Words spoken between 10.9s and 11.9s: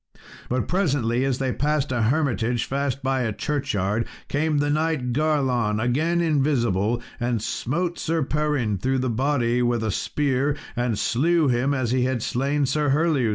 slew him